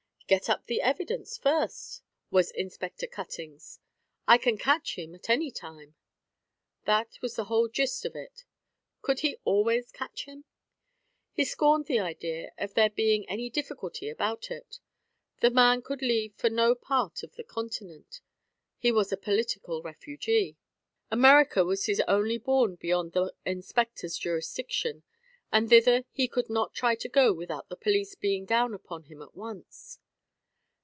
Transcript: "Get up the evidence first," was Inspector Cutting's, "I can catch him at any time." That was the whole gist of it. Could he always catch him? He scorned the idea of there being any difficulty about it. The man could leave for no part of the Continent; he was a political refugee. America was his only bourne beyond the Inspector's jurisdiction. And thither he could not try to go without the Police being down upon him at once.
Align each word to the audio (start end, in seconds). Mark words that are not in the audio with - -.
"Get 0.31 0.49
up 0.49 0.67
the 0.67 0.79
evidence 0.81 1.37
first," 1.37 2.03
was 2.29 2.51
Inspector 2.51 3.05
Cutting's, 3.07 3.81
"I 4.29 4.37
can 4.37 4.57
catch 4.57 4.97
him 4.97 5.13
at 5.13 5.29
any 5.29 5.51
time." 5.51 5.95
That 6.85 7.21
was 7.21 7.35
the 7.35 7.43
whole 7.51 7.67
gist 7.67 8.05
of 8.05 8.15
it. 8.15 8.45
Could 9.01 9.19
he 9.19 9.35
always 9.43 9.91
catch 9.91 10.23
him? 10.27 10.45
He 11.33 11.43
scorned 11.43 11.87
the 11.87 11.99
idea 11.99 12.53
of 12.57 12.75
there 12.75 12.89
being 12.89 13.27
any 13.27 13.49
difficulty 13.49 14.07
about 14.07 14.49
it. 14.49 14.79
The 15.41 15.49
man 15.49 15.81
could 15.81 16.01
leave 16.01 16.33
for 16.35 16.49
no 16.49 16.75
part 16.75 17.23
of 17.23 17.35
the 17.35 17.43
Continent; 17.43 18.21
he 18.77 18.89
was 18.89 19.11
a 19.11 19.17
political 19.17 19.81
refugee. 19.83 20.55
America 21.11 21.65
was 21.65 21.87
his 21.87 22.01
only 22.07 22.37
bourne 22.37 22.75
beyond 22.75 23.11
the 23.11 23.33
Inspector's 23.45 24.17
jurisdiction. 24.17 25.03
And 25.51 25.67
thither 25.67 26.05
he 26.09 26.29
could 26.29 26.49
not 26.49 26.73
try 26.73 26.95
to 26.95 27.09
go 27.09 27.33
without 27.33 27.67
the 27.67 27.75
Police 27.75 28.15
being 28.15 28.45
down 28.45 28.73
upon 28.73 29.03
him 29.03 29.21
at 29.21 29.35
once. 29.35 29.99